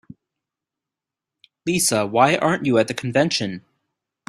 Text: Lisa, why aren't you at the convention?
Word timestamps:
Lisa, 1.63 2.07
why 2.07 2.35
aren't 2.37 2.65
you 2.65 2.79
at 2.79 2.87
the 2.87 2.93
convention? 2.95 3.63